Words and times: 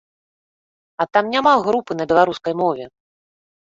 А 1.03 1.07
там 1.13 1.31
няма 1.35 1.53
групы 1.69 2.01
на 2.01 2.11
беларускай 2.15 2.53
мове! 2.67 2.85